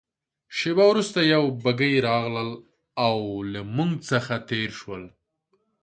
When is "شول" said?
4.79-5.03